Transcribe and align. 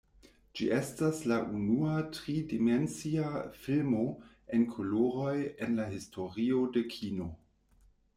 Ĝi 0.59 0.67
estas 0.75 1.17
la 1.31 1.35
unua 1.57 1.97
tri-dimensia 2.15 3.27
filmo 3.65 4.01
en 4.59 4.65
koloroj 4.71 5.35
en 5.67 5.77
la 5.81 5.87
historio 5.93 6.63
de 6.79 6.85
kino. 6.95 7.29